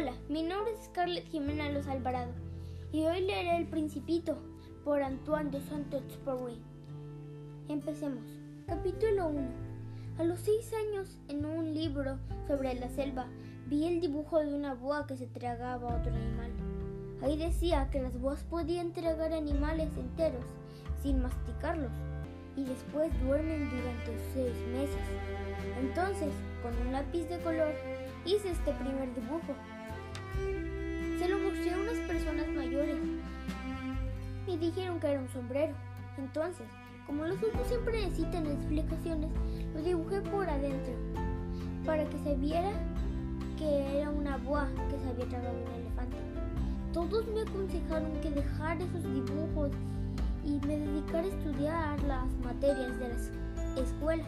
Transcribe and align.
Hola, 0.00 0.14
mi 0.30 0.42
nombre 0.42 0.72
es 0.72 0.86
Scarlett 0.86 1.28
Jimena 1.28 1.68
Los 1.68 1.86
Alvarado 1.86 2.32
y 2.90 3.04
hoy 3.04 3.20
leeré 3.20 3.58
El 3.58 3.66
Principito 3.66 4.38
por 4.82 5.02
Antoine 5.02 5.50
de 5.50 5.60
Saint-Exupéry. 5.60 6.58
Empecemos. 7.68 8.24
Capítulo 8.66 9.28
1. 9.28 9.48
A 10.16 10.24
los 10.24 10.40
seis 10.40 10.72
años, 10.72 11.18
en 11.28 11.44
un 11.44 11.74
libro 11.74 12.16
sobre 12.46 12.72
la 12.80 12.88
selva, 12.88 13.26
vi 13.66 13.86
el 13.88 14.00
dibujo 14.00 14.38
de 14.38 14.54
una 14.54 14.72
boa 14.72 15.06
que 15.06 15.18
se 15.18 15.26
tragaba 15.26 15.90
a 15.90 15.96
otro 15.98 16.14
animal. 16.14 16.50
Ahí 17.22 17.36
decía 17.36 17.90
que 17.90 18.00
las 18.00 18.18
boas 18.18 18.42
podían 18.44 18.94
tragar 18.94 19.34
animales 19.34 19.94
enteros 19.98 20.46
sin 21.02 21.20
masticarlos 21.20 21.92
y 22.56 22.64
después 22.64 23.12
duermen 23.22 23.68
durante 23.68 24.18
seis 24.32 24.56
meses. 24.72 25.04
Entonces, 25.78 26.32
con 26.62 26.74
un 26.86 26.90
lápiz 26.94 27.24
de 27.28 27.38
color, 27.40 27.74
hice 28.24 28.50
este 28.50 28.72
primer 28.72 29.14
dibujo. 29.14 29.54
Se 31.18 31.28
lo 31.28 31.38
mostré 31.38 31.72
a 31.72 31.78
unas 31.78 31.98
personas 32.06 32.48
mayores 32.48 32.96
y 34.46 34.56
dijeron 34.56 34.98
que 35.00 35.08
era 35.08 35.20
un 35.20 35.28
sombrero. 35.28 35.74
Entonces, 36.18 36.66
como 37.06 37.24
los 37.24 37.38
adultos 37.38 37.66
siempre 37.66 38.04
necesitan 38.04 38.46
explicaciones, 38.46 39.30
lo 39.74 39.82
dibujé 39.82 40.20
por 40.22 40.48
adentro 40.48 40.94
para 41.84 42.04
que 42.04 42.18
se 42.18 42.36
viera 42.36 42.70
que 43.58 43.98
era 43.98 44.10
una 44.10 44.36
boa 44.38 44.68
que 44.90 44.98
se 44.98 45.08
había 45.08 45.28
tragado 45.28 45.56
un 45.58 45.80
elefante. 45.80 46.16
Todos 46.92 47.26
me 47.28 47.42
aconsejaron 47.42 48.12
que 48.20 48.30
dejara 48.30 48.82
esos 48.82 49.02
dibujos 49.02 49.70
y 50.44 50.66
me 50.66 50.78
dedicara 50.78 51.24
a 51.24 51.30
estudiar 51.30 52.02
las 52.04 52.26
materias 52.44 52.98
de 52.98 53.08
la 53.08 53.80
escuela. 53.82 54.24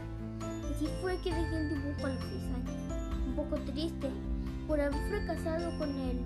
Así 0.71 0.89
fue 1.01 1.17
que 1.19 1.33
dejé 1.33 1.57
el 1.57 1.69
dibujo 1.71 2.07
a 2.07 2.11
los 2.11 2.25
seis 2.25 2.43
años, 2.55 3.27
un 3.27 3.35
poco 3.35 3.57
triste 3.73 4.09
por 4.67 4.81
haber 4.81 5.01
fracasado 5.09 5.77
con 5.79 5.91
él, 5.91 6.21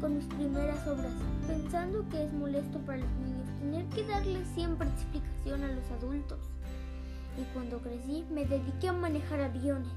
con 0.00 0.16
mis 0.16 0.26
primeras 0.26 0.86
obras, 0.86 1.12
pensando 1.46 2.08
que 2.08 2.24
es 2.24 2.32
molesto 2.32 2.78
para 2.80 2.98
los 2.98 3.10
niños 3.12 3.40
tener 3.60 3.84
que 3.86 4.04
darles 4.04 4.48
siempre 4.48 4.88
explicación 4.88 5.62
a 5.62 5.72
los 5.72 5.90
adultos. 5.90 6.38
Y 7.38 7.44
cuando 7.52 7.78
crecí 7.78 8.24
me 8.30 8.44
dediqué 8.44 8.88
a 8.88 8.92
manejar 8.92 9.40
aviones. 9.40 9.92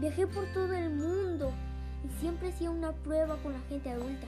Viajé 0.00 0.26
por 0.26 0.44
todo 0.52 0.72
el 0.72 0.90
mundo 0.90 1.52
y 2.04 2.20
siempre 2.20 2.48
hacía 2.48 2.70
una 2.70 2.92
prueba 2.92 3.36
con 3.42 3.52
la 3.52 3.60
gente 3.68 3.90
adulta. 3.90 4.26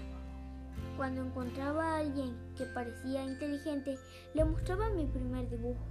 Cuando 0.97 1.23
encontraba 1.23 1.85
a 1.85 1.99
alguien 1.99 2.37
que 2.57 2.65
parecía 2.65 3.25
inteligente, 3.25 3.99
le 4.35 4.45
mostraba 4.45 4.91
mi 4.91 5.07
primer 5.07 5.49
dibujo, 5.49 5.85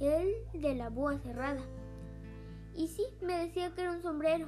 el 0.00 0.32
de 0.60 0.74
la 0.74 0.88
boa 0.88 1.18
cerrada. 1.18 1.62
Y 2.74 2.88
sí, 2.88 3.04
me 3.20 3.38
decía 3.38 3.74
que 3.74 3.82
era 3.82 3.92
un 3.92 4.02
sombrero. 4.02 4.46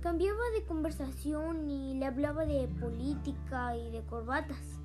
Cambiaba 0.00 0.38
de 0.54 0.64
conversación 0.64 1.68
y 1.68 1.94
le 1.94 2.06
hablaba 2.06 2.46
de 2.46 2.68
política 2.68 3.76
y 3.76 3.90
de 3.90 4.02
corbatas. 4.02 4.78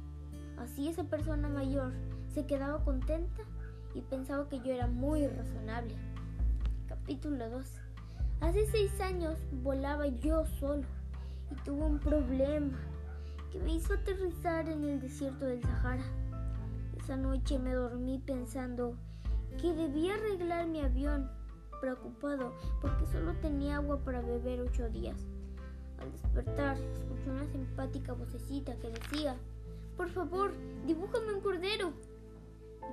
Así 0.57 0.87
esa 0.87 1.03
persona 1.03 1.49
mayor 1.49 1.93
se 2.33 2.45
quedaba 2.45 2.83
contenta 2.83 3.43
y 3.93 4.01
pensaba 4.01 4.47
que 4.47 4.59
yo 4.59 4.73
era 4.73 4.87
muy 4.87 5.27
razonable. 5.27 5.95
Capítulo 6.87 7.49
2. 7.49 7.65
Hace 8.41 8.65
seis 8.67 8.99
años 9.01 9.37
volaba 9.63 10.07
yo 10.07 10.45
solo 10.45 10.87
y 11.51 11.55
tuve 11.63 11.83
un 11.83 11.99
problema 11.99 12.79
que 13.51 13.59
me 13.59 13.75
hizo 13.75 13.93
aterrizar 13.93 14.69
en 14.69 14.83
el 14.85 15.01
desierto 15.01 15.45
del 15.45 15.61
Sahara. 15.61 16.05
Esa 16.97 17.17
noche 17.17 17.59
me 17.59 17.73
dormí 17.73 18.17
pensando 18.19 18.95
que 19.59 19.73
debía 19.73 20.15
arreglar 20.15 20.67
mi 20.67 20.79
avión, 20.79 21.29
preocupado 21.81 22.53
porque 22.79 23.05
solo 23.07 23.33
tenía 23.41 23.77
agua 23.77 23.97
para 24.05 24.21
beber 24.21 24.61
ocho 24.61 24.87
días. 24.89 25.17
Al 25.99 26.11
despertar, 26.11 26.77
escuché 26.77 27.29
una 27.29 27.45
simpática 27.47 28.13
vocecita 28.13 28.75
que 28.77 28.91
decía, 28.91 29.35
por 29.97 30.09
favor, 30.09 30.53
dibújame 30.85 31.33
un 31.33 31.41
cordero. 31.41 31.91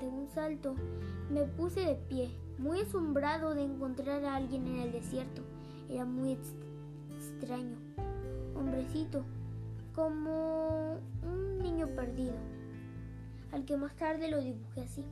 De 0.00 0.06
un 0.06 0.28
salto, 0.28 0.74
me 1.30 1.44
puse 1.44 1.80
de 1.80 1.94
pie, 1.94 2.30
muy 2.58 2.80
asombrado 2.80 3.54
de 3.54 3.62
encontrar 3.62 4.24
a 4.24 4.36
alguien 4.36 4.66
en 4.66 4.80
el 4.80 4.92
desierto. 4.92 5.42
Era 5.88 6.04
muy 6.04 6.38
extraño. 7.16 7.76
Hombrecito, 8.54 9.24
como 9.94 10.98
un 11.22 11.58
niño 11.58 11.88
perdido, 11.88 12.34
al 13.52 13.64
que 13.64 13.76
más 13.76 13.96
tarde 13.96 14.30
lo 14.30 14.40
dibujé 14.40 14.82
así. 14.82 15.04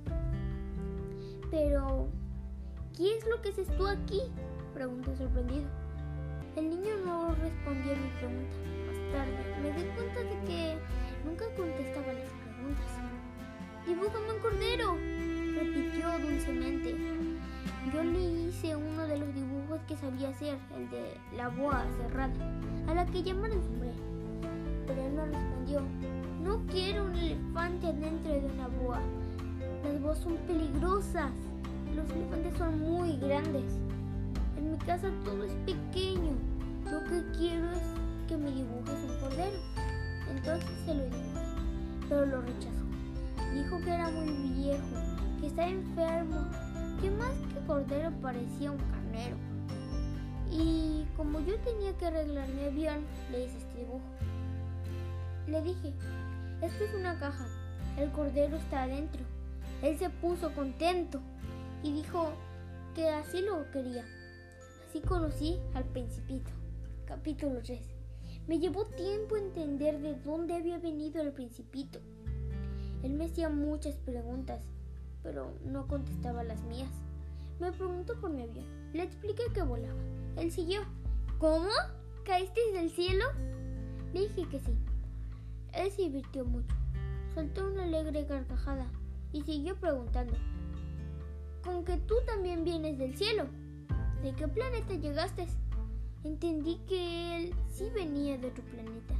Pero, 1.51 2.09
¿qué 2.97 3.17
es 3.17 3.27
lo 3.27 3.41
que 3.43 3.51
haces 3.51 3.69
tú 3.77 3.87
aquí? 3.87 4.23
pregunté 4.75 5.17
sorprendido. 5.17 5.67
El 6.57 6.71
niño 6.71 6.97
no 7.05 7.35
respondió 7.35 7.93
a 7.93 7.97
mi 7.97 8.09
pregunta. 8.19 8.57
Más 8.87 9.13
tarde 9.13 9.57
me 9.63 9.73
di 9.73 9.89
cuenta 9.95 10.21
de 10.21 10.47
que 10.47 10.79
nunca 11.25 11.45
contestaba 11.57 12.13
las 12.13 12.31
preguntas. 12.31 12.87
¡Dibújame 13.87 14.33
un 14.33 14.41
cordero! 14.41 14.97
repitió 15.55 16.19
dulcemente. 16.19 16.97
Yo 17.93 18.03
le 18.03 18.21
hice 18.21 18.77
uno 18.77 19.07
de 19.07 19.19
los 19.19 19.35
dibujos 19.35 19.81
que 19.87 19.97
sabía 19.97 20.31
hacer, 20.31 20.59
el 20.77 20.91
de 20.91 21.17
la 21.37 21.49
boa 21.49 21.87
cerrada, 21.99 22.35
a 22.89 22.95
la 22.95 23.07
que 23.07 23.23
llaman 23.23 23.53
el 23.53 23.63
sombrero 23.63 24.17
pero 24.87 25.05
él 25.05 25.13
me 25.13 25.27
respondió, 25.27 25.83
no 26.43 26.65
quiero 26.71 27.05
un 27.05 27.17
elefante 27.17 27.93
dentro 27.93 28.33
de 28.33 28.47
una 28.55 28.69
boa. 28.69 29.01
Las 29.85 30.01
boas 30.01 30.19
son 30.19 30.37
peligrosas. 30.47 31.33
Los 31.95 32.11
elefantes 32.11 32.57
son 32.59 32.81
muy 32.81 33.17
grandes. 33.19 33.65
En 34.57 34.73
mi 34.73 34.79
casa 34.79 35.11
todo 35.25 35.45
es 35.45 35.53
pequeño. 35.65 36.33
Lo 36.91 37.05
que 37.05 37.39
quiero 37.39 37.71
es 37.73 37.83
que 38.29 38.37
me 38.37 38.51
dibujes 38.51 38.99
un 39.09 39.21
cordero. 39.21 39.59
Entonces 40.31 40.71
se 40.85 40.95
lo 40.95 41.05
dibujé, 41.05 41.41
pero 42.09 42.27
lo 42.27 42.41
rechazó. 42.43 42.85
Dijo 43.55 43.79
que 43.79 43.91
era 43.91 44.11
muy 44.11 44.31
viejo, 44.55 44.83
que 45.41 45.47
estaba 45.47 45.69
enfermo, 45.69 46.47
que 47.01 47.11
más 47.11 47.33
que 47.53 47.67
cordero 47.67 48.11
parecía 48.21 48.73
un 48.73 48.79
carnero. 48.79 49.37
Y 50.51 51.07
como 51.17 51.41
yo 51.41 51.59
tenía 51.61 51.97
que 51.97 52.07
arreglar 52.07 52.49
mi 52.49 52.65
avión, 52.65 53.05
le 53.31 53.45
hice 53.45 53.59
este 53.59 53.79
dibujo. 53.79 54.05
Le 55.47 55.63
dije, 55.63 55.93
esto 56.63 56.85
es 56.85 56.95
una 56.95 57.19
caja, 57.19 57.47
el 57.99 58.11
cordero 58.11 58.57
está 58.57 58.85
adentro. 58.85 59.23
Él 59.83 59.99
se 59.99 60.11
puso 60.11 60.53
contento 60.55 61.21
y 61.87 61.93
dijo 61.93 62.33
que 62.97 63.09
así 63.09 63.43
lo 63.43 63.71
quería. 63.71 64.05
Así 64.89 65.01
conocí 65.01 65.61
al 65.73 65.85
principito. 65.85 66.51
Capítulo 67.07 67.63
3. 67.63 67.81
Me 68.49 68.59
llevó 68.59 68.87
tiempo 68.87 69.37
entender 69.37 70.01
de 70.01 70.15
dónde 70.15 70.55
había 70.55 70.79
venido 70.79 71.23
el 71.23 71.33
principito. 71.33 72.01
Él 73.05 73.13
me 73.13 73.27
hacía 73.27 73.51
muchas 73.51 73.95
preguntas, 73.99 74.61
pero 75.23 75.55
no 75.65 75.87
contestaba 75.87 76.43
las 76.43 76.61
mías. 76.65 76.91
Me 77.61 77.71
preguntó 77.71 78.21
por 78.21 78.31
mi 78.31 78.43
avión. 78.43 78.67
Le 78.93 79.05
expliqué 79.05 79.45
que 79.55 79.63
volaba. 79.63 80.01
Él 80.37 80.51
siguió. 80.51 80.81
¿Cómo? 81.39 81.71
¿Caíste 82.25 82.61
del 82.73 82.91
cielo? 82.91 83.27
Le 84.13 84.23
dije 84.23 84.49
que 84.49 84.59
sí. 84.59 84.77
Él 85.73 85.93
se 85.93 86.03
divirtió 86.03 86.45
mucho. 86.45 86.75
Soltó 87.33 87.69
una 87.69 87.85
alegre 87.85 88.27
carcajada 88.27 88.91
y 89.33 89.43
siguió 89.43 89.77
preguntando. 89.77 90.35
¿Con 91.67 91.85
que 91.85 91.97
tú 91.97 92.15
también 92.25 92.63
vienes 92.63 92.97
del 92.97 93.17
cielo? 93.17 93.47
¿De 94.23 94.33
qué 94.35 94.47
planeta 94.47 94.95
llegaste? 94.95 95.49
Entendí 96.23 96.79
que 96.87 97.37
él 97.37 97.55
sí 97.69 97.91
venía 97.93 98.39
de 98.39 98.47
otro 98.47 98.63
planeta. 98.67 99.15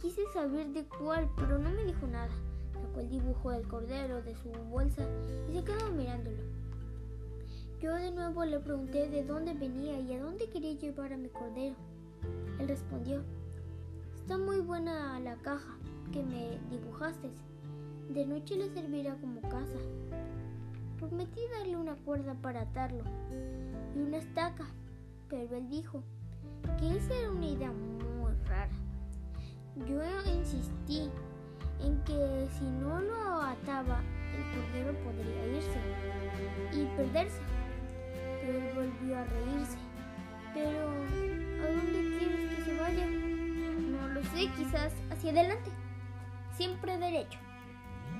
Quise 0.00 0.22
saber 0.32 0.68
de 0.68 0.86
cuál, 0.86 1.28
pero 1.36 1.58
no 1.58 1.70
me 1.70 1.84
dijo 1.84 2.06
nada. 2.06 2.30
Sacó 2.72 3.00
el 3.00 3.10
dibujo 3.10 3.50
del 3.50 3.68
cordero 3.68 4.22
de 4.22 4.34
su 4.36 4.48
bolsa 4.70 5.06
y 5.50 5.52
se 5.52 5.64
quedó 5.64 5.92
mirándolo. 5.92 6.42
Yo 7.78 7.94
de 7.94 8.10
nuevo 8.10 8.42
le 8.46 8.58
pregunté 8.58 9.10
de 9.10 9.24
dónde 9.24 9.52
venía 9.52 10.00
y 10.00 10.14
a 10.14 10.22
dónde 10.22 10.48
quería 10.48 10.72
llevar 10.72 11.12
a 11.12 11.18
mi 11.18 11.28
cordero. 11.28 11.76
Él 12.58 12.68
respondió, 12.68 13.22
está 14.14 14.38
muy 14.38 14.60
buena 14.60 15.20
la 15.20 15.36
caja, 15.36 15.76
que 16.10 16.22
me 16.22 16.58
dibujaste. 16.70 17.28
De 18.08 18.24
noche 18.24 18.56
le 18.56 18.70
servirá 18.70 19.14
como 19.16 19.42
casa. 19.42 19.76
Prometí 21.02 21.40
darle 21.58 21.76
una 21.76 21.96
cuerda 21.96 22.34
para 22.34 22.60
atarlo 22.60 23.02
y 23.96 23.98
una 23.98 24.18
estaca, 24.18 24.66
pero 25.28 25.56
él 25.56 25.68
dijo 25.68 26.00
que 26.78 26.96
esa 26.96 27.12
era 27.12 27.32
una 27.32 27.46
idea 27.46 27.72
muy 27.72 28.32
rara. 28.46 28.70
Yo 29.84 30.00
insistí 30.32 31.10
en 31.80 32.00
que 32.04 32.46
si 32.56 32.64
no 32.64 33.00
lo 33.00 33.42
ataba, 33.42 34.00
el 34.32 34.44
cordero 34.54 34.96
podría 35.02 35.46
irse 35.48 35.80
y 36.72 36.84
perderse. 36.96 37.40
Pero 38.40 38.58
él 38.58 38.72
volvió 38.76 39.18
a 39.18 39.24
reírse. 39.24 39.78
Pero, 40.54 40.88
¿a 40.88 41.72
dónde 41.72 42.16
quieres 42.16 42.54
que 42.54 42.62
se 42.62 42.78
vaya? 42.78 43.06
No 43.10 44.06
lo 44.06 44.22
sé, 44.22 44.48
quizás 44.56 44.92
hacia 45.10 45.32
adelante 45.32 45.72
siempre 46.56 46.96
derecho. 46.96 47.40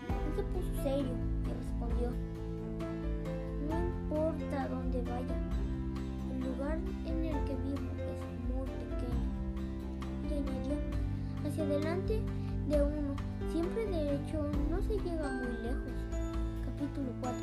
Él 0.08 0.34
se 0.34 0.42
puso 0.42 0.82
serio 0.82 1.14
y 1.44 1.48
respondió, 1.48 2.31
importa 4.12 4.68
dónde 4.68 5.00
vaya, 5.02 5.36
el 6.30 6.40
lugar 6.40 6.78
en 7.06 7.24
el 7.24 7.44
que 7.44 7.54
vivo 7.64 7.88
es 7.96 8.20
muy 8.52 8.68
pequeño. 8.68 9.24
delante 11.66 12.20
de 12.68 12.82
uno, 12.82 13.16
siempre 13.50 13.86
derecho, 13.86 14.50
no 14.68 14.82
se 14.82 14.98
llega 14.98 15.30
muy 15.30 15.52
lejos. 15.62 15.92
Capítulo 16.66 17.10
4. 17.22 17.40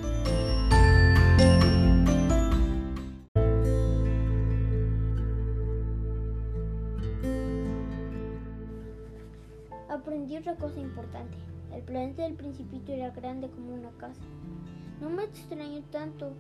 Aprendí 9.89 10.38
otra 10.38 10.56
cosa 10.56 10.80
importante. 10.80 11.36
El 11.74 11.81
planeta 11.81 12.21
del 12.24 12.36
principito 12.36 12.92
era 12.92 13.10
grande 13.10 13.50
como 13.50 13.74
una 13.74 13.89
casa. 13.98 14.21
No 15.01 15.10
me 15.10 15.24
extraño 15.24 15.81
tanto, 15.92 16.33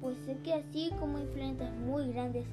pues 0.00 0.16
sé 0.24 0.38
que 0.38 0.54
así 0.54 0.90
como 0.98 1.18
hay 1.18 1.26
planetas 1.26 1.72
muy 1.76 2.08
grandes, 2.12 2.46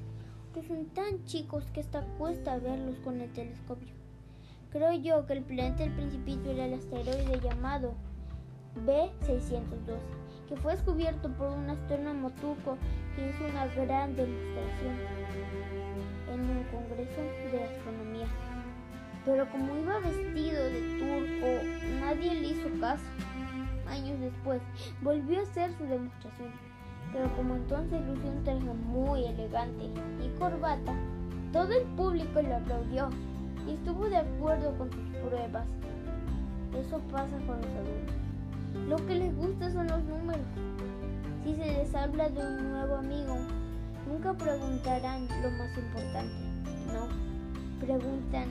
que 0.54 0.62
son 0.62 0.86
tan 0.86 1.24
chicos 1.24 1.64
que 1.72 1.80
hasta 1.80 2.02
cuesta 2.18 2.58
verlos 2.58 2.98
con 3.00 3.20
el 3.20 3.32
telescopio. 3.32 3.88
Creo 4.70 4.92
yo 4.92 5.26
que 5.26 5.32
el 5.32 5.42
planeta 5.42 5.82
del 5.82 5.94
principito 5.94 6.50
era 6.50 6.66
el 6.66 6.74
asteroide 6.74 7.40
llamado 7.40 7.94
B612, 8.84 9.98
que 10.48 10.56
fue 10.56 10.72
descubierto 10.72 11.32
por 11.36 11.48
un 11.48 11.70
astrónomo 11.70 12.30
turco 12.32 12.76
que 13.16 13.30
hizo 13.30 13.46
una 13.46 13.66
gran 13.68 14.14
demostración 14.14 14.96
en 16.32 16.40
un 16.40 16.64
congreso 16.64 17.20
de 17.50 17.64
astronomía. 17.64 18.26
Pero 19.24 19.50
como 19.50 19.76
iba 19.78 19.98
vestido 20.00 20.64
de 20.64 20.80
turco, 20.98 22.00
nadie 22.00 22.34
le 22.34 22.48
hizo 22.48 22.68
caso. 22.80 23.04
Años 23.86 24.20
después, 24.20 24.60
volvió 25.02 25.40
a 25.40 25.42
hacer 25.42 25.72
su 25.78 25.84
demostración. 25.84 26.67
Pero 27.12 27.34
como 27.36 27.56
entonces 27.56 28.00
lució 28.06 28.30
un 28.30 28.44
traje 28.44 28.74
muy 28.74 29.24
elegante 29.24 29.90
y 30.22 30.38
corbata, 30.38 30.94
todo 31.52 31.72
el 31.72 31.84
público 31.96 32.42
lo 32.42 32.56
aplaudió 32.56 33.08
y 33.66 33.72
estuvo 33.72 34.08
de 34.08 34.18
acuerdo 34.18 34.76
con 34.76 34.90
sus 34.90 35.04
pruebas. 35.28 35.66
Eso 36.74 36.98
pasa 37.10 37.36
con 37.46 37.56
los 37.56 37.70
adultos. 37.70 38.16
Lo 38.88 38.96
que 39.06 39.14
les 39.14 39.36
gusta 39.36 39.72
son 39.72 39.86
los 39.86 40.04
números. 40.04 40.46
Si 41.44 41.54
se 41.54 41.64
les 41.64 41.94
habla 41.94 42.28
de 42.28 42.40
un 42.40 42.70
nuevo 42.70 42.96
amigo, 42.96 43.36
nunca 44.06 44.34
preguntarán 44.34 45.26
lo 45.42 45.50
más 45.52 45.76
importante. 45.76 46.34
No, 46.92 47.08
preguntan 47.80 48.48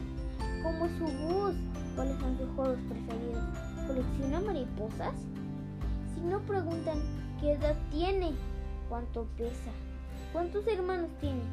cómo 0.63 0.85
es 0.85 0.91
su 0.97 1.05
bus, 1.05 1.55
cuáles 1.95 2.17
son 2.19 2.37
sus 2.37 2.49
juegos 2.55 2.79
preferidos. 2.89 3.43
¿Colecciona 3.87 4.41
mariposas? 4.41 5.13
Si 6.13 6.21
no 6.21 6.39
preguntan 6.41 6.97
qué 7.39 7.53
edad 7.53 7.75
tiene, 7.91 8.31
cuánto 8.89 9.25
pesa, 9.37 9.71
cuántos 10.33 10.65
hermanos 10.67 11.09
tiene, 11.19 11.43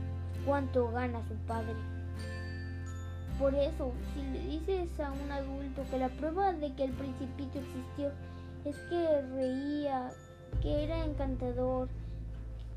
cuánto 0.47 0.91
gana 0.91 1.23
su 1.29 1.35
padre. 1.47 1.75
Por 3.39 3.55
eso, 3.55 3.93
si 4.15 4.23
le 4.23 4.41
dices 4.47 5.01
a 5.01 5.11
un 5.11 5.31
adulto 5.31 5.83
que 5.91 5.99
la 5.99 6.09
prueba 6.09 6.53
de 6.53 6.73
que 6.75 6.85
el 6.85 6.93
principito 6.93 7.59
existió 7.59 8.13
es 8.65 8.77
que 8.89 9.23
reía, 9.23 10.11
que 10.63 10.85
era 10.85 11.05
encantador, 11.05 11.89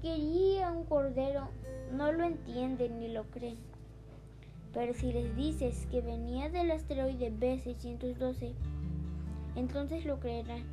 quería 0.01 0.71
un 0.71 0.83
cordero, 0.85 1.47
no 1.93 2.11
lo 2.11 2.23
entienden 2.23 2.99
ni 2.99 3.09
lo 3.09 3.23
creen. 3.25 3.57
Pero 4.73 4.93
si 4.93 5.13
les 5.13 5.35
dices 5.35 5.87
que 5.91 6.01
venía 6.01 6.49
del 6.49 6.71
asteroide 6.71 7.31
B612, 7.31 8.53
entonces 9.55 10.05
lo 10.05 10.19
creerán 10.19 10.63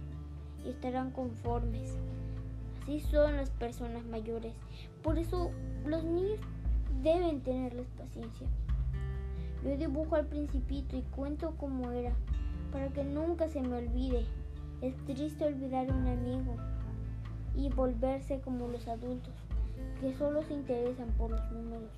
y 0.65 0.71
estarán 0.71 1.11
conformes. 1.11 1.97
Así 2.85 3.01
son 3.01 3.37
las 3.37 3.49
personas 3.49 4.05
mayores. 4.05 4.53
Por 5.03 5.19
eso 5.19 5.51
los 5.87 6.05
niños 6.05 6.39
deben 7.03 7.41
tenerles 7.41 7.87
paciencia. 7.97 8.47
Yo 9.65 9.75
dibujo 9.79 10.17
al 10.17 10.27
principito 10.27 10.95
y 10.95 11.03
cuento 11.17 11.55
cómo 11.57 11.93
era, 11.93 12.13
para 12.71 12.89
que 12.89 13.03
nunca 13.03 13.49
se 13.49 13.63
me 13.63 13.79
olvide. 13.79 14.27
Es 14.83 14.95
triste 15.07 15.47
olvidar 15.47 15.89
a 15.89 15.95
un 15.95 16.07
amigo 16.07 16.57
y 17.57 17.71
volverse 17.71 18.41
como 18.41 18.69
los 18.69 18.87
adultos, 18.87 19.33
que 20.03 20.15
solo 20.19 20.43
se 20.43 20.53
interesan 20.53 21.09
por 21.17 21.31
los 21.31 21.53
números. 21.53 21.89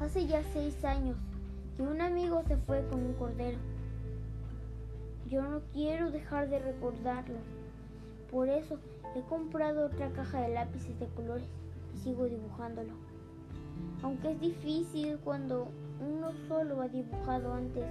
Hace 0.00 0.26
ya 0.26 0.42
seis 0.54 0.82
años 0.86 1.18
que 1.76 1.82
un 1.82 2.00
amigo 2.00 2.42
se 2.48 2.56
fue 2.56 2.82
con 2.88 3.04
un 3.04 3.12
cordero. 3.12 3.58
Yo 5.28 5.42
no 5.42 5.60
quiero 5.74 6.10
dejar 6.10 6.48
de 6.48 6.60
recordarlo. 6.60 7.59
Por 8.30 8.48
eso 8.48 8.78
he 9.16 9.22
comprado 9.22 9.86
otra 9.86 10.10
caja 10.10 10.40
de 10.42 10.54
lápices 10.54 10.98
de 11.00 11.08
colores 11.08 11.48
y 11.94 11.98
sigo 11.98 12.26
dibujándolo. 12.26 12.92
Aunque 14.02 14.32
es 14.32 14.40
difícil 14.40 15.18
cuando 15.24 15.68
uno 16.00 16.32
solo 16.48 16.80
ha 16.80 16.88
dibujado 16.88 17.52
antes 17.52 17.84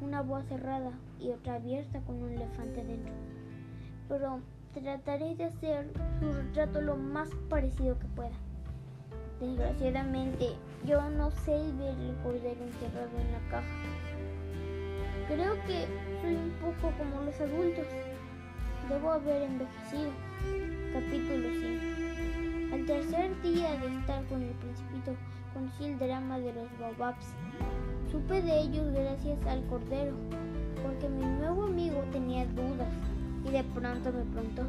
una 0.00 0.22
boa 0.22 0.42
cerrada 0.42 0.92
y 1.20 1.30
otra 1.30 1.54
abierta 1.54 2.00
con 2.00 2.22
un 2.22 2.30
elefante 2.30 2.84
dentro. 2.84 3.12
Pero 4.08 4.40
trataré 4.72 5.36
de 5.36 5.44
hacer 5.44 5.92
su 6.18 6.32
retrato 6.32 6.80
lo 6.80 6.96
más 6.96 7.28
parecido 7.48 7.98
que 7.98 8.06
pueda. 8.08 8.36
Desgraciadamente, 9.40 10.54
yo 10.84 11.08
no 11.10 11.30
sé 11.30 11.52
ver 11.78 11.98
el 11.98 12.16
cordero 12.22 12.64
encerrado 12.64 13.10
en 13.18 13.32
la 13.32 13.50
caja. 13.50 13.66
Creo 15.28 15.54
que 15.66 15.86
soy 16.20 16.34
un 16.34 16.52
poco 16.60 16.92
como 16.96 17.22
los 17.22 17.40
adultos. 17.40 17.86
Debo 18.88 19.12
haber 19.12 19.42
envejecido. 19.42 20.10
Capítulo 20.92 21.48
5. 22.68 22.74
Al 22.74 22.86
tercer 22.86 23.42
día 23.42 23.70
de 23.78 23.98
estar 23.98 24.24
con 24.26 24.42
el 24.42 24.50
principito, 24.54 25.14
conocí 25.54 25.84
el 25.84 25.98
drama 25.98 26.38
de 26.38 26.52
los 26.52 26.66
bababs. 26.78 27.26
Supe 28.10 28.42
de 28.42 28.60
ellos 28.60 28.92
gracias 28.92 29.38
al 29.46 29.64
cordero, 29.66 30.14
porque 30.82 31.08
mi 31.08 31.24
nuevo 31.24 31.64
amigo 31.64 32.02
tenía 32.12 32.44
dudas 32.46 32.88
y 33.44 33.50
de 33.50 33.64
pronto 33.64 34.12
me 34.12 34.24
preguntó, 34.32 34.62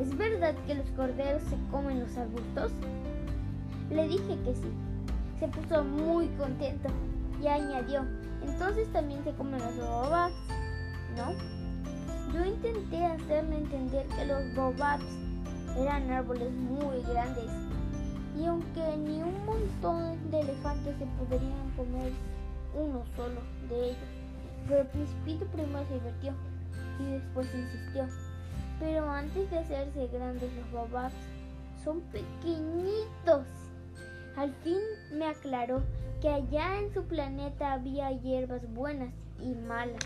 ¿es 0.00 0.16
verdad 0.16 0.54
que 0.66 0.74
los 0.74 0.90
corderos 0.90 1.42
se 1.42 1.56
comen 1.70 2.00
los 2.00 2.16
arbustos? 2.16 2.72
Le 3.90 4.08
dije 4.08 4.38
que 4.44 4.54
sí. 4.54 4.72
Se 5.38 5.48
puso 5.48 5.84
muy 5.84 6.28
contento 6.38 6.88
y 7.42 7.46
añadió, 7.46 8.06
entonces 8.42 8.90
también 8.92 9.22
se 9.24 9.32
comen 9.32 9.60
los 9.60 9.76
bobabs, 9.76 10.34
entender 13.66 14.06
que 14.06 14.24
los 14.26 14.54
bobabs 14.54 15.04
eran 15.76 16.10
árboles 16.10 16.52
muy 16.52 17.02
grandes 17.02 17.50
y 18.38 18.44
aunque 18.44 18.96
ni 18.98 19.22
un 19.22 19.44
montón 19.44 20.30
de 20.30 20.40
elefantes 20.40 20.96
se 20.98 21.06
podrían 21.18 21.70
comer 21.76 22.12
uno 22.74 23.02
solo 23.16 23.40
de 23.68 23.90
ellos, 23.90 24.08
pero 24.68 24.82
el 24.82 24.86
principito 24.88 25.46
primero 25.46 25.84
se 25.86 25.94
divertió 25.94 26.32
y 27.00 27.04
después 27.12 27.48
insistió. 27.54 28.06
Pero 28.78 29.10
antes 29.10 29.50
de 29.50 29.58
hacerse 29.58 30.08
grandes 30.08 30.50
los 30.54 30.70
bobabs, 30.70 31.14
son 31.82 32.02
pequeñitos. 32.12 33.46
Al 34.36 34.52
fin 34.62 34.78
me 35.12 35.26
aclaró 35.26 35.82
que 36.20 36.28
allá 36.28 36.78
en 36.78 36.92
su 36.92 37.04
planeta 37.04 37.72
había 37.72 38.12
hierbas 38.12 38.70
buenas 38.74 39.14
y 39.40 39.54
malas. 39.54 40.04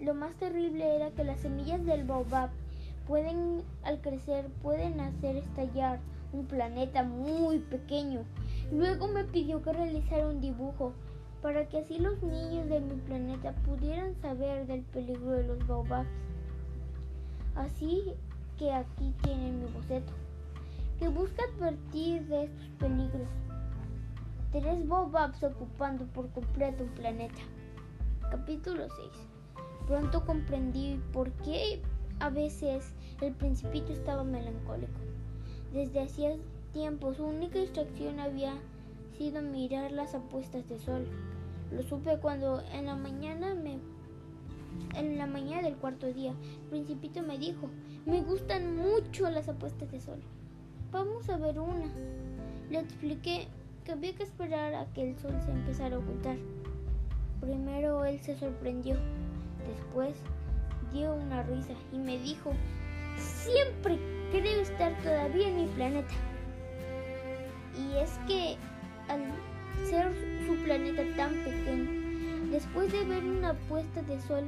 Lo 0.00 0.14
más 0.14 0.34
terrible 0.36 0.96
era 0.96 1.10
que 1.10 1.24
las 1.24 1.40
semillas 1.40 1.84
del 1.84 2.04
baobab 2.04 2.50
pueden, 3.06 3.62
al 3.82 4.00
crecer, 4.00 4.46
pueden 4.62 5.00
hacer 5.00 5.36
estallar 5.36 6.00
un 6.32 6.46
planeta 6.46 7.02
muy 7.02 7.58
pequeño. 7.58 8.24
Luego 8.72 9.08
me 9.08 9.24
pidió 9.24 9.62
que 9.62 9.72
realizara 9.72 10.28
un 10.28 10.40
dibujo 10.40 10.92
para 11.42 11.68
que 11.68 11.78
así 11.78 11.98
los 11.98 12.22
niños 12.22 12.68
de 12.68 12.80
mi 12.80 12.96
planeta 12.96 13.52
pudieran 13.66 14.14
saber 14.20 14.66
del 14.66 14.82
peligro 14.82 15.30
de 15.30 15.44
los 15.44 15.66
baobabs. 15.66 16.08
Así 17.54 18.14
que 18.58 18.72
aquí 18.72 19.14
tienen 19.22 19.60
mi 19.60 19.66
boceto 19.72 20.12
que 20.98 21.08
busca 21.08 21.42
advertir 21.44 22.26
de 22.28 22.44
estos 22.44 22.68
peligros. 22.78 23.28
Tres 24.52 24.86
Bobabs 24.86 25.42
ocupando 25.42 26.06
por 26.06 26.30
completo 26.30 26.84
un 26.84 26.90
planeta. 26.90 27.40
Capítulo 28.30 28.86
6. 28.88 29.33
Pronto 29.86 30.24
comprendí 30.24 31.00
por 31.12 31.30
qué 31.32 31.80
a 32.20 32.30
veces 32.30 32.94
el 33.20 33.32
principito 33.34 33.92
estaba 33.92 34.24
melancólico. 34.24 35.00
Desde 35.72 36.00
hacía 36.00 36.36
tiempo 36.72 37.14
su 37.14 37.24
única 37.24 37.58
distracción 37.58 38.20
había 38.20 38.54
sido 39.18 39.42
mirar 39.42 39.92
las 39.92 40.14
apuestas 40.14 40.68
de 40.68 40.78
sol. 40.78 41.06
Lo 41.70 41.82
supe 41.82 42.18
cuando 42.18 42.62
en 42.72 42.86
la 42.86 42.96
mañana 42.96 43.54
me 43.54 43.78
en 44.96 45.18
la 45.18 45.26
mañana 45.26 45.62
del 45.62 45.76
cuarto 45.76 46.12
día, 46.12 46.32
el 46.32 46.68
principito 46.68 47.22
me 47.22 47.38
dijo, 47.38 47.68
me 48.06 48.22
gustan 48.22 48.76
mucho 48.76 49.30
las 49.30 49.48
apuestas 49.48 49.90
de 49.90 50.00
sol. 50.00 50.20
Vamos 50.90 51.28
a 51.28 51.36
ver 51.36 51.58
una. 51.58 51.92
Le 52.70 52.80
expliqué 52.80 53.48
que 53.84 53.92
había 53.92 54.14
que 54.14 54.22
esperar 54.22 54.74
a 54.74 54.86
que 54.92 55.10
el 55.10 55.18
sol 55.18 55.34
se 55.44 55.50
empezara 55.50 55.96
a 55.96 55.98
ocultar. 55.98 56.36
Primero 57.40 58.04
él 58.04 58.20
se 58.20 58.36
sorprendió, 58.36 58.96
después 59.68 60.14
dio 60.92 61.14
una 61.14 61.42
risa 61.42 61.72
y 61.92 61.98
me 61.98 62.18
dijo, 62.18 62.52
siempre 63.16 63.98
creo 64.30 64.60
estar 64.60 64.92
todavía 65.02 65.48
en 65.48 65.56
mi 65.56 65.66
planeta. 65.68 66.14
Y 67.76 67.96
es 67.96 68.10
que 68.26 68.56
al 69.08 69.20
ser 69.88 70.12
su 70.46 70.54
planeta 70.64 71.02
tan 71.16 71.32
pequeño. 71.44 72.04
Después 72.50 72.92
de 72.92 73.04
ver 73.04 73.24
una 73.24 73.54
puesta 73.68 74.02
de 74.02 74.20
sol, 74.20 74.44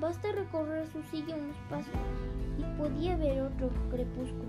basta 0.00 0.32
recorrer 0.32 0.86
su 0.88 1.02
silla 1.04 1.36
unos 1.36 1.56
pasos 1.70 1.94
y 2.58 2.62
podía 2.78 3.16
ver 3.16 3.42
otro 3.42 3.70
crepúsculo. 3.90 4.44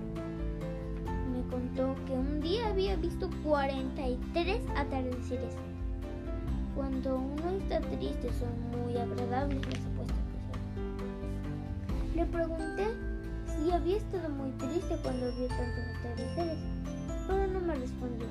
Me 1.31 1.48
contó 1.51 1.95
que 2.05 2.13
un 2.13 2.39
día 2.41 2.67
había 2.69 2.95
visto 2.95 3.29
43 3.43 4.62
atardeceres. 4.75 5.55
Cuando 6.75 7.17
uno 7.17 7.51
está 7.60 7.79
triste 7.81 8.29
son 8.34 8.84
muy 8.84 8.98
agradables 8.98 9.62
Le 12.15 12.25
pregunté 12.27 12.86
si 13.45 13.72
había 13.72 13.98
estado 13.98 14.29
muy 14.29 14.50
triste 14.51 14.95
cuando 15.03 15.25
vio 15.34 15.48
tantos 15.50 15.84
atardeceres, 16.00 16.60
pero 17.27 17.48
no 17.48 17.60
me 17.60 17.75
respondió. 17.75 18.25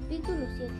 Capítulo 0.00 0.46
7 0.56 0.74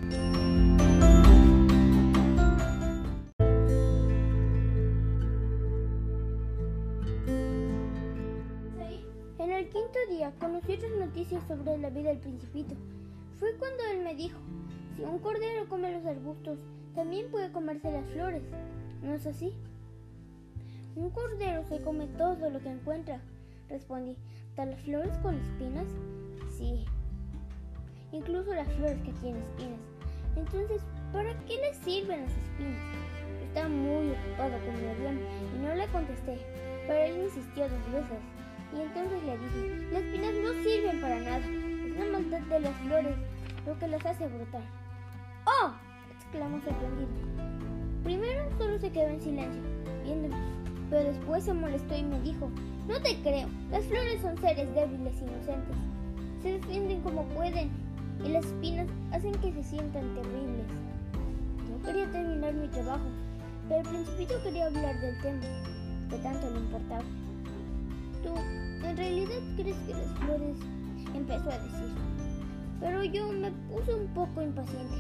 En 9.39 9.53
el 9.53 9.69
quinto 9.69 9.99
día 10.09 10.33
conocí 10.41 10.73
otras 10.73 10.93
noticias 10.93 11.47
sobre 11.47 11.77
la 11.77 11.91
vida 11.91 12.09
del 12.09 12.19
principito. 12.21 12.75
Fue 13.39 13.55
cuando 13.59 13.85
él 13.93 14.03
me 14.03 14.15
dijo, 14.15 14.39
si 14.97 15.03
un 15.03 15.19
cordero 15.19 15.69
come 15.69 15.93
los 15.93 16.07
arbustos, 16.07 16.61
también 16.95 17.31
puede 17.31 17.53
comerse 17.53 17.93
las 17.93 18.07
flores. 18.07 18.43
¿No 19.03 19.13
es 19.13 19.27
así? 19.27 19.53
Un 20.99 21.11
cordero 21.11 21.63
se 21.69 21.81
come 21.81 22.09
todo 22.19 22.51
lo 22.51 22.59
que 22.59 22.71
encuentra, 22.71 23.21
respondí. 23.69 24.17
¿Tal 24.57 24.71
las 24.71 24.81
flores 24.81 25.17
con 25.19 25.37
espinas? 25.37 25.87
Sí, 26.51 26.85
incluso 28.11 28.53
las 28.53 28.67
flores 28.73 29.01
que 29.05 29.13
tienen 29.13 29.41
espinas. 29.43 29.79
Entonces, 30.35 30.83
¿para 31.13 31.33
qué 31.47 31.55
le 31.55 31.73
sirven 31.85 32.23
las 32.23 32.37
espinas? 32.37 32.83
estaba 33.45 33.69
muy 33.69 34.11
ocupado 34.11 34.59
con 34.59 34.83
mi 34.83 34.89
avión 34.89 35.21
y 35.55 35.59
no 35.65 35.75
le 35.77 35.87
contesté, 35.87 36.37
pero 36.89 36.99
él 36.99 37.23
insistió 37.27 37.69
dos 37.69 37.93
veces. 37.93 38.19
Y 38.77 38.81
entonces 38.81 39.23
le 39.23 39.39
dije, 39.39 39.93
las 39.93 40.03
espinas 40.03 40.35
no 40.43 40.63
sirven 40.65 41.01
para 41.01 41.21
nada. 41.21 41.39
Es 41.39 41.97
la 41.97 42.07
maldad 42.07 42.41
de 42.41 42.61
las 42.61 42.77
flores 42.79 43.15
lo 43.65 43.79
que 43.79 43.87
las 43.87 44.05
hace 44.05 44.27
brotar. 44.27 44.63
¡Oh! 45.47 45.73
exclamó 46.17 46.61
sorprendido. 46.61 47.09
Primero 48.03 48.51
solo 48.59 48.81
se 48.81 48.91
quedó 48.91 49.07
en 49.07 49.21
silencio, 49.21 49.63
viéndome, 50.03 50.58
pero 50.91 51.05
después 51.05 51.45
se 51.45 51.53
molestó 51.53 51.97
y 51.97 52.03
me 52.03 52.21
dijo, 52.21 52.51
no 52.89 53.01
te 53.03 53.17
creo, 53.23 53.49
las 53.71 53.85
flores 53.85 54.21
son 54.23 54.37
seres 54.39 54.73
débiles, 54.75 55.21
inocentes. 55.21 55.77
Se 56.43 56.53
defienden 56.53 57.01
como 57.03 57.25
pueden 57.29 57.71
y 58.25 58.29
las 58.29 58.45
espinas 58.45 58.87
hacen 59.13 59.33
que 59.37 59.53
se 59.53 59.63
sientan 59.63 60.15
terribles. 60.15 60.67
No 61.71 61.85
quería 61.85 62.11
terminar 62.11 62.55
mi 62.55 62.69
trabajo, 62.69 63.05
pero 63.69 63.81
el 63.81 63.89
principito 63.89 64.43
quería 64.43 64.67
hablar 64.67 65.01
del 65.01 65.21
tema, 65.21 65.43
que 66.09 66.17
tanto 66.19 66.51
le 66.51 66.59
importaba. 66.59 67.05
Tú, 68.23 68.35
en 68.87 68.97
realidad 68.97 69.39
crees 69.57 69.77
que 69.87 69.95
las 69.95 70.19
flores, 70.19 70.57
empezó 71.15 71.51
a 71.51 71.59
decir. 71.59 71.95
Pero 72.81 73.05
yo 73.05 73.33
me 73.33 73.51
puse 73.51 73.95
un 73.95 74.07
poco 74.15 74.43
impaciente 74.43 74.97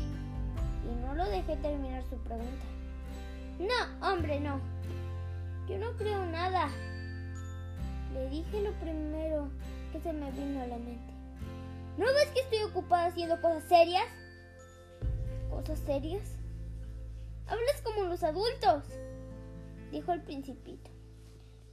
y 0.84 1.06
no 1.06 1.14
lo 1.14 1.24
dejé 1.28 1.56
terminar 1.56 2.02
su 2.04 2.16
pregunta. 2.16 2.66
No, 3.58 4.08
hombre, 4.12 4.40
no. 4.40 4.60
Yo 5.68 5.76
no 5.78 5.92
creo 5.98 6.24
nada. 6.24 6.68
Le 8.14 8.30
dije 8.30 8.62
lo 8.62 8.72
primero 8.80 9.50
que 9.92 10.00
se 10.00 10.12
me 10.14 10.30
vino 10.32 10.62
a 10.62 10.66
la 10.66 10.78
mente. 10.78 11.12
¿No 11.98 12.06
ves 12.06 12.30
que 12.32 12.40
estoy 12.40 12.62
ocupada 12.62 13.06
haciendo 13.06 13.38
cosas 13.42 13.64
serias? 13.64 14.06
¿Cosas 15.50 15.78
serias? 15.80 16.38
Hablas 17.46 17.82
como 17.82 18.04
los 18.04 18.22
adultos, 18.22 18.84
dijo 19.92 20.12
el 20.12 20.22
principito. 20.22 20.90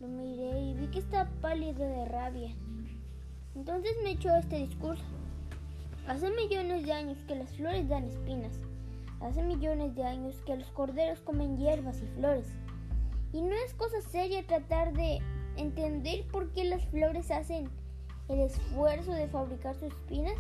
Lo 0.02 0.08
miré 0.08 0.60
y 0.60 0.74
vi 0.74 0.88
que 0.88 1.00
estaba 1.00 1.30
pálido 1.42 1.86
de 1.86 2.06
rabia. 2.06 2.54
Entonces 3.56 3.94
me 4.04 4.12
echó 4.12 4.36
este 4.36 4.58
discurso. 4.58 5.06
Hace 6.08 6.30
millones 6.32 6.86
de 6.86 6.92
años 6.92 7.18
que 7.28 7.36
las 7.36 7.52
flores 7.54 7.88
dan 7.88 8.04
espinas. 8.04 8.60
Hace 9.22 9.42
millones 9.42 9.96
de 9.96 10.04
años 10.04 10.36
que 10.46 10.58
los 10.58 10.68
corderos 10.72 11.22
comen 11.22 11.58
hierbas 11.58 12.02
y 12.02 12.08
flores. 12.08 12.48
Y 13.36 13.42
no 13.42 13.54
es 13.54 13.74
cosa 13.74 14.00
seria 14.00 14.48
tratar 14.48 14.94
de 14.94 15.20
entender 15.58 16.25
por 16.32 16.54
qué 16.54 16.63
las 16.63 16.86
flores 16.86 17.32
hacen 17.32 17.70
el 18.30 18.39
esfuerzo 18.39 19.12
de 19.12 19.27
fabricar 19.27 19.75
sus 19.75 19.92
espinas? 19.92 20.36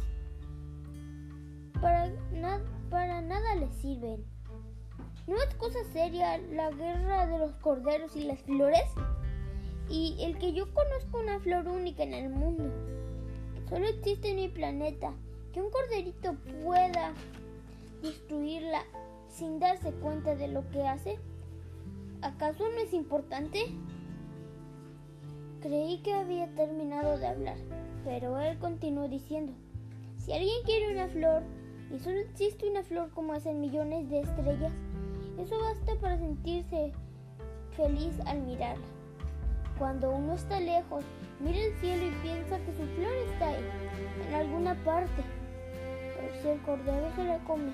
Para, 1.81 2.09
para 2.89 3.19
nada 3.19 3.55
les 3.55 3.73
sirven. 3.81 4.23
¿No 5.27 5.35
es 5.35 5.53
cosa 5.55 5.79
seria 5.91 6.37
la 6.37 6.71
guerra 6.71 7.27
de 7.27 7.37
los 7.37 7.51
corderos 7.57 8.15
y 8.15 8.23
las 8.23 8.39
flores? 8.43 8.85
Y 9.89 10.15
el 10.21 10.37
que 10.37 10.53
yo 10.53 10.73
conozco 10.73 11.19
una 11.19 11.41
flor 11.41 11.67
única 11.67 12.01
en 12.03 12.13
el 12.13 12.29
mundo. 12.29 12.71
Solo 13.67 13.89
existe 13.89 14.29
en 14.29 14.37
mi 14.37 14.47
planeta. 14.47 15.11
Que 15.51 15.61
un 15.61 15.69
corderito 15.69 16.35
pueda 16.63 17.13
destruirla 18.01 18.85
sin 19.27 19.59
darse 19.59 19.91
cuenta 19.95 20.35
de 20.35 20.47
lo 20.47 20.65
que 20.69 20.87
hace. 20.87 21.19
¿Acaso 22.21 22.63
no 22.69 22.77
es 22.77 22.93
importante? 22.93 23.65
Creí 25.61 25.99
que 26.03 26.13
había 26.13 26.47
terminado 26.55 27.17
de 27.17 27.27
hablar, 27.27 27.57
pero 28.03 28.39
él 28.39 28.57
continuó 28.59 29.07
diciendo, 29.07 29.53
si 30.17 30.33
alguien 30.33 30.63
quiere 30.63 30.93
una 30.93 31.07
flor 31.07 31.43
y 31.91 31.99
solo 31.99 32.19
existe 32.19 32.69
una 32.69 32.83
flor 32.83 33.11
como 33.11 33.33
esa 33.33 33.51
en 33.51 33.61
millones 33.61 34.09
de 34.09 34.21
estrellas, 34.21 34.73
eso 35.39 35.59
basta 35.59 35.99
para 35.99 36.17
sentirse 36.17 36.93
feliz 37.75 38.19
al 38.25 38.41
mirarla. 38.41 38.85
Cuando 39.77 40.11
uno 40.11 40.33
está 40.33 40.59
lejos, 40.59 41.03
mira 41.39 41.59
el 41.59 41.73
cielo 41.79 42.07
y 42.07 42.11
piensa 42.21 42.57
que 42.59 42.71
su 42.71 42.85
flor 42.95 43.13
está 43.31 43.49
ahí, 43.49 43.65
en 44.27 44.35
alguna 44.35 44.75
parte. 44.85 45.23
Pero 46.15 46.41
si 46.41 46.47
el 46.47 46.61
cordero 46.61 47.11
se 47.15 47.23
la 47.25 47.39
come, 47.39 47.73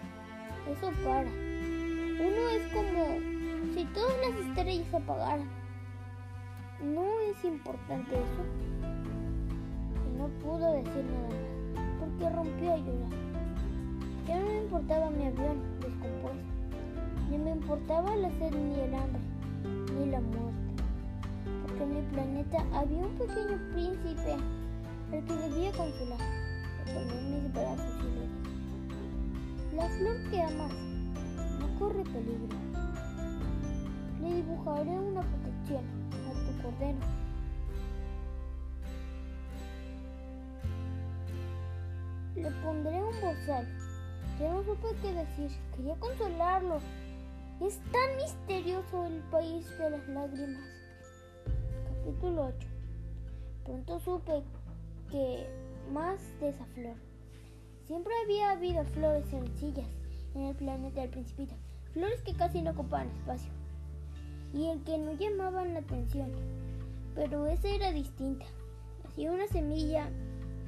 eso 0.71 0.91
para. 1.03 1.29
Uno 1.29 2.49
es 2.49 2.73
como 2.73 3.40
si 3.73 3.85
todas 3.93 4.15
las 4.27 4.45
estrellas 4.47 4.87
se 4.89 4.97
apagaran 4.97 5.61
¿No 6.83 7.03
es 7.29 7.43
importante 7.45 8.15
eso? 8.15 8.43
Y 10.09 10.17
no 10.17 10.27
pudo 10.43 10.73
decir 10.73 11.05
nada 11.05 11.29
más, 11.29 11.99
porque 11.99 12.35
rompió 12.35 12.73
a 12.73 12.77
llorar. 12.77 13.09
Ya 14.27 14.39
no 14.39 14.45
me 14.47 14.57
importaba 14.63 15.11
mi 15.11 15.27
avión 15.27 15.61
descompuesto, 15.79 16.41
ni 17.29 17.37
me 17.37 17.51
importaba 17.51 18.15
la 18.15 18.31
sed 18.31 18.51
ni 18.51 18.79
el 18.79 18.95
hambre, 18.95 19.21
ni 19.95 20.09
la 20.09 20.21
muerte, 20.21 20.83
porque 21.61 21.83
en 21.83 21.93
mi 21.93 22.01
planeta 22.13 22.65
había 22.73 22.97
un 22.97 23.15
pequeño 23.15 23.59
príncipe 23.73 24.37
al 25.11 25.23
que 25.23 25.33
debía 25.33 25.71
consolar. 25.73 26.19
Lo 26.87 26.93
tomé 26.93 27.13
en 27.13 27.43
mis 27.43 27.53
brazos 27.53 27.95
y 27.99 28.03
le 28.03 28.21
dije, 28.21 29.75
la 29.75 29.87
flor 29.87 30.31
que 30.31 30.41
amas 30.41 30.73
no 31.59 31.79
corre 31.79 32.03
peligro. 32.05 32.60
Dibujaré 34.31 34.89
una 34.89 35.21
protección 35.21 35.83
cordero. 36.63 36.97
Le 42.35 42.51
pondré 42.63 43.03
un 43.03 43.21
bozal. 43.21 43.67
Ya 44.39 44.53
no 44.53 44.63
supe 44.63 44.87
qué 45.01 45.13
decir. 45.13 45.51
Quería 45.75 45.95
consolarlo. 45.95 46.79
Es 47.59 47.77
tan 47.91 48.15
misterioso 48.15 49.05
el 49.05 49.19
país 49.31 49.67
de 49.77 49.89
las 49.89 50.07
lágrimas. 50.07 50.63
Capítulo 52.05 52.45
8. 52.57 52.67
Pronto 53.65 53.99
supe 53.99 54.43
que 55.11 55.45
más 55.91 56.21
de 56.39 56.49
esa 56.49 56.65
flor. 56.67 56.95
Siempre 57.85 58.13
había 58.23 58.51
habido 58.51 58.85
flores 58.85 59.25
sencillas 59.29 59.87
en 60.35 60.43
el 60.43 60.55
planeta 60.55 61.01
del 61.01 61.09
principito. 61.09 61.53
Flores 61.91 62.21
que 62.21 62.33
casi 62.33 62.61
no 62.61 62.71
ocupaban 62.71 63.09
espacio 63.09 63.60
y 64.53 64.67
el 64.67 64.83
que 64.83 64.97
no 64.97 65.13
llamaban 65.13 65.73
la 65.73 65.79
atención. 65.79 66.31
Pero 67.15 67.47
esa 67.47 67.69
era 67.69 67.91
distinta. 67.91 68.45
Hacía 69.05 69.31
una 69.31 69.47
semilla 69.47 70.09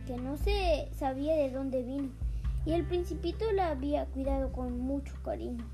que 0.06 0.18
no 0.18 0.38
se 0.38 0.90
sabía 0.94 1.36
de 1.36 1.52
dónde 1.52 1.82
vino 1.84 2.10
y 2.66 2.74
el 2.74 2.86
principito 2.86 3.52
la 3.52 3.72
había 3.72 4.06
cuidado 4.08 4.52
con 4.52 4.80
mucho 4.80 5.14
cariño. 5.24 5.66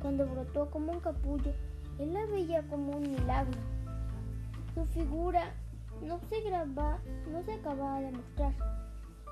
Cuando 0.00 0.26
brotó 0.26 0.70
como 0.70 0.92
un 0.92 1.00
capullo, 1.00 1.52
él 1.98 2.12
la 2.12 2.24
veía 2.26 2.62
como 2.68 2.96
un 2.96 3.02
milagro. 3.02 3.58
Su 4.74 4.84
figura 4.86 5.54
no 6.02 6.20
se 6.28 6.40
graba, 6.42 6.98
no 7.30 7.42
se 7.42 7.54
acababa 7.54 8.00
de 8.00 8.12
mostrar, 8.12 8.52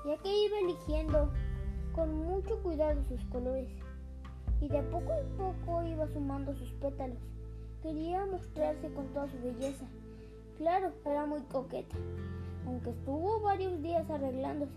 ya 0.05 0.17
que 0.17 0.45
iba 0.45 0.59
eligiendo 0.59 1.31
con 1.93 2.13
mucho 2.25 2.61
cuidado 2.61 3.03
sus 3.05 3.23
colores 3.25 3.69
y 4.61 4.67
de 4.67 4.81
poco 4.83 5.13
a 5.13 5.37
poco 5.37 5.83
iba 5.83 6.07
sumando 6.07 6.55
sus 6.55 6.71
pétalos 6.73 7.17
Quería 7.85 8.25
mostrarse 8.25 8.91
con 8.95 9.05
toda 9.09 9.27
su 9.27 9.37
belleza. 9.43 9.85
Claro, 10.57 10.91
era 11.05 11.27
muy 11.27 11.41
coqueta, 11.41 11.95
aunque 12.65 12.89
estuvo 12.89 13.39
varios 13.41 13.79
días 13.83 14.09
arreglándose. 14.09 14.73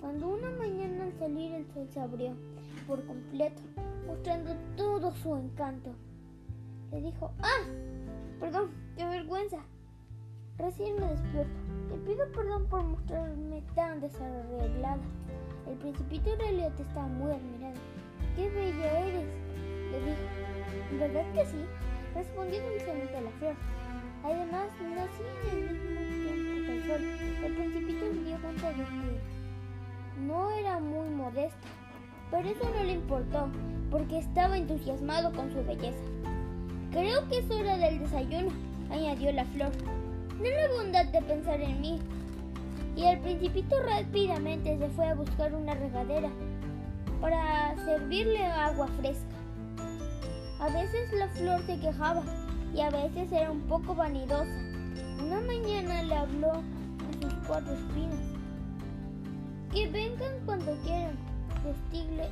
Cuando 0.00 0.28
una 0.28 0.50
mañana 0.52 1.04
al 1.04 1.12
salir 1.18 1.52
el 1.52 1.66
sol 1.74 1.86
se 1.92 2.00
abrió 2.00 2.32
por 2.86 3.04
completo, 3.04 3.60
mostrando 4.06 4.54
todo 4.78 5.14
su 5.16 5.36
encanto, 5.36 5.90
le 6.90 7.02
dijo, 7.02 7.30
¡Ah! 7.42 7.66
Perdón, 8.40 8.70
qué 8.96 9.04
vergüenza. 9.04 9.58
Recién 10.56 10.98
me 10.98 11.06
despierto. 11.06 11.52
Te 11.90 11.96
pido 11.98 12.32
perdón 12.32 12.66
por 12.70 12.82
mostrarme 12.82 13.62
tan 13.74 14.00
desarreglada. 14.00 15.02
El 15.68 15.76
principito 15.76 16.32
en 16.32 16.38
realidad 16.38 16.72
estaba 16.80 17.08
muy 17.08 17.30
admirado. 17.30 17.76
¡Qué 18.34 18.48
bella 18.48 19.00
eres! 19.00 19.26
Le 19.92 20.00
dijo. 20.00 20.98
¿Verdad 20.98 21.32
que 21.34 21.44
sí? 21.44 21.58
Respondió 22.14 22.60
dulcemente 22.70 23.20
la 23.20 23.30
flor. 23.38 23.54
Además, 24.24 24.68
nací 24.80 25.22
en 25.52 25.68
el 25.68 25.74
mismo 25.78 26.00
tiempo 26.24 26.66
que 26.66 26.72
el 26.72 26.82
sol. 26.86 27.44
El 27.44 27.54
principito 27.54 28.06
se 28.06 28.24
dio 28.24 28.40
cuenta 28.40 28.68
de 28.70 28.84
que 28.84 29.38
no 30.26 30.50
era 30.50 30.80
muy 30.80 31.08
modesto, 31.10 31.66
pero 32.30 32.48
eso 32.48 32.68
no 32.74 32.82
le 32.82 32.92
importó, 32.94 33.48
porque 33.90 34.18
estaba 34.18 34.56
entusiasmado 34.56 35.32
con 35.32 35.50
su 35.52 35.64
belleza. 35.64 36.02
Creo 36.90 37.28
que 37.28 37.38
es 37.38 37.50
hora 37.50 37.76
del 37.76 38.00
desayuno, 38.00 38.50
añadió 38.90 39.32
la 39.32 39.44
flor. 39.44 39.70
No 40.38 40.44
la 40.44 40.68
bondad 40.76 41.06
de 41.06 41.22
pensar 41.22 41.60
en 41.60 41.80
mí. 41.80 42.00
Y 42.96 43.04
el 43.04 43.20
principito 43.20 43.80
rápidamente 43.82 44.76
se 44.76 44.88
fue 44.88 45.06
a 45.06 45.14
buscar 45.14 45.54
una 45.54 45.74
regadera 45.74 46.30
para 47.20 47.76
servirle 47.84 48.44
agua 48.44 48.88
fresca. 48.98 49.37
A 50.60 50.68
veces 50.68 51.12
la 51.12 51.28
flor 51.28 51.62
se 51.66 51.78
quejaba 51.78 52.22
y 52.74 52.80
a 52.80 52.90
veces 52.90 53.30
era 53.32 53.50
un 53.50 53.62
poco 53.62 53.94
vanidosa. 53.94 54.58
Una 55.24 55.40
mañana 55.40 56.02
le 56.02 56.14
habló 56.14 56.50
a 56.52 57.22
sus 57.22 57.32
cuatro 57.46 57.74
espinas. 57.74 58.18
Que 59.72 59.88
vengan 59.88 60.44
cuando 60.46 60.76
quieran 60.82 61.16
los 61.64 61.76
tigres 61.90 62.30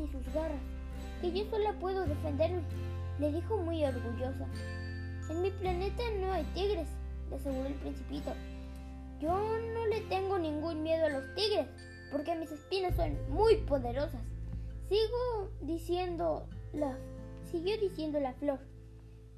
y 0.00 0.06
sus 0.08 0.34
garras, 0.34 0.60
que 1.20 1.32
yo 1.32 1.44
solo 1.50 1.72
puedo 1.78 2.06
defenderme, 2.06 2.62
le 3.18 3.32
dijo 3.32 3.56
muy 3.58 3.84
orgullosa. 3.84 4.46
En 5.30 5.42
mi 5.42 5.50
planeta 5.50 6.02
no 6.20 6.32
hay 6.32 6.44
tigres, 6.54 6.88
le 7.30 7.36
aseguró 7.36 7.66
el 7.66 7.74
principito. 7.74 8.32
Yo 9.20 9.30
no 9.30 9.86
le 9.86 10.00
tengo 10.02 10.38
ningún 10.38 10.82
miedo 10.82 11.06
a 11.06 11.10
los 11.10 11.34
tigres, 11.34 11.66
porque 12.10 12.34
mis 12.34 12.50
espinas 12.50 12.96
son 12.96 13.16
muy 13.30 13.56
poderosas. 13.58 14.20
Sigo 14.88 15.50
diciendo 15.60 16.48
la, 16.72 16.96
siguió 17.52 17.78
diciendo 17.78 18.18
la 18.18 18.32
flor. 18.34 18.58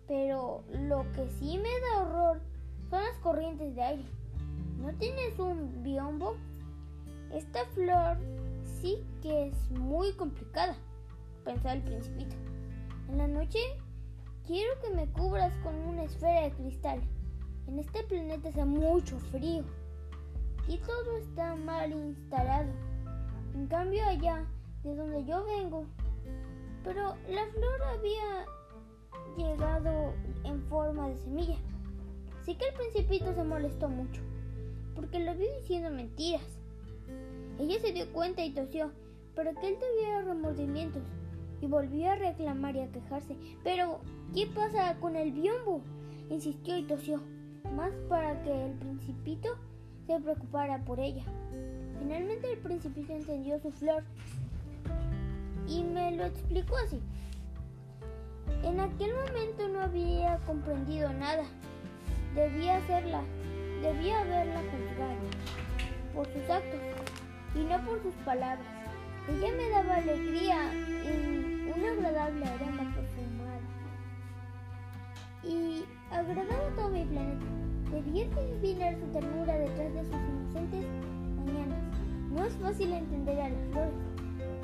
Pero 0.07 0.65
lo 0.71 1.11
que 1.13 1.29
sí 1.39 1.59
me 1.59 1.81
da 1.81 2.03
horror 2.03 2.41
son 2.89 3.03
las 3.03 3.19
corrientes 3.19 3.75
de 3.75 3.83
aire. 3.83 4.05
¿No 4.79 4.93
tienes 4.95 5.39
un 5.39 5.83
biombo? 5.83 6.37
Esta 7.33 7.65
flor 7.75 8.17
sí 8.65 9.05
que 9.23 9.49
es 9.49 9.71
muy 9.71 10.13
complicada, 10.13 10.77
pensó 11.45 11.69
el 11.71 11.83
principito. 11.83 12.37
En 13.09 13.19
la 13.19 13.27
noche 13.27 13.59
quiero 14.47 14.73
que 14.81 14.95
me 14.95 15.11
cubras 15.11 15.53
con 15.63 15.75
una 15.75 16.05
esfera 16.05 16.43
de 16.43 16.53
cristal. 16.53 17.01
En 17.67 17.79
este 17.79 18.05
planeta 18.05 18.51
hace 18.51 18.65
mucho 18.65 19.19
frío 19.19 19.65
y 20.69 20.79
todo 20.79 21.17
está 21.19 21.57
mal 21.57 21.93
instalado. 21.93 22.71
En 23.55 23.67
cambio 23.67 24.05
allá, 24.05 24.47
de 24.83 24.95
donde 24.95 25.25
yo 25.25 25.45
vengo, 25.45 25.87
pero 26.85 27.17
la 27.29 27.47
flor 27.47 27.83
había 27.83 28.47
llegado 29.37 30.13
en 30.45 30.63
forma 30.69 31.09
de 31.09 31.17
semilla. 31.17 31.57
Así 32.41 32.55
que 32.55 32.69
el 32.69 32.75
principito 32.75 33.35
se 33.35 33.43
molestó 33.43 33.89
mucho, 33.89 34.21
porque 34.95 35.19
lo 35.19 35.35
vio 35.35 35.53
diciendo 35.61 35.91
mentiras. 35.91 36.43
Ella 37.59 37.81
se 37.81 37.93
dio 37.93 38.13
cuenta 38.13 38.45
y 38.45 38.53
tosió, 38.53 38.91
pero 39.35 39.55
que 39.55 39.69
él 39.69 39.79
tuviera 39.79 40.23
remordimientos 40.23 41.03
y 41.61 41.67
volvió 41.67 42.11
a 42.11 42.17
reclamar 42.17 42.77
y 42.77 42.81
a 42.81 42.93
quejarse. 42.93 43.37
Pero, 43.63 44.01
¿qué 44.35 44.47
pasa 44.47 44.97
con 45.01 45.17
el 45.17 45.33
biombo? 45.33 45.81
insistió 46.31 46.77
y 46.77 46.85
tosió, 46.85 47.21
más 47.75 47.93
para 48.09 48.43
que 48.43 48.67
el 48.67 48.73
principito 48.73 49.49
se 50.07 50.19
preocupara 50.21 50.85
por 50.85 51.01
ella. 51.01 51.25
Finalmente 51.99 52.53
el 52.53 52.59
principito 52.59 53.13
entendió 53.13 53.59
su 53.61 53.71
flor 53.73 54.05
y 55.69 55.83
me 55.83 56.13
lo 56.13 56.27
explicó 56.27 56.77
así. 56.87 57.01
En 58.63 58.81
aquel 58.81 59.13
momento 59.15 59.69
no 59.69 59.83
había 59.83 60.39
comprendido 60.47 61.13
nada. 61.13 61.45
Debía 62.35 62.77
hacerla, 62.77 63.23
debía 63.81 64.21
haberla 64.21 64.61
juzgado 64.61 65.21
por 66.15 66.27
sus 66.27 66.51
actos 66.51 66.81
y 67.55 67.59
no 67.61 67.85
por 67.85 68.03
sus 68.03 68.15
palabras. 68.25 68.67
Ella 69.29 69.53
me 69.57 69.71
daba 69.71 69.97
alegría 69.97 70.73
en 70.73 71.73
una 71.75 71.93
agradable 71.93 72.45
aroma 72.45 72.95
perfumada 72.95 73.61
y 75.43 75.85
agradaba 76.11 76.69
todo 76.77 76.89
mi 76.89 77.05
planeta. 77.05 77.47
Debía 77.91 78.27
adivinar 78.37 78.97
su 78.99 79.07
ternura 79.13 79.59
detrás 79.59 79.95
de 79.95 80.05
sus 80.05 80.15
inocentes 80.15 80.85
mañanas. 81.37 81.83
No 82.31 82.45
es 82.45 82.55
fácil 82.55 82.93
entender 82.93 83.41
a 83.41 83.49
las 83.49 83.69
flores 83.71 84.14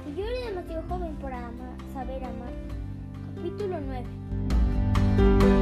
y 0.06 0.14
yo 0.14 0.24
era 0.24 0.46
demasiado 0.48 0.82
joven 0.88 1.14
para 1.16 1.50
saber 1.92 2.24
amar. 2.24 2.52
Capítulo 3.36 3.78
9 3.80 5.59